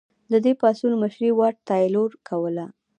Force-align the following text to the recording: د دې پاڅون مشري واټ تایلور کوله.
د 0.31 0.33
دې 0.43 0.53
پاڅون 0.61 0.93
مشري 1.01 1.29
واټ 1.37 1.55
تایلور 1.69 2.11
کوله. 2.27 2.65